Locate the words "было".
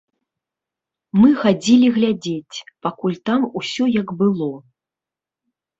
4.25-4.51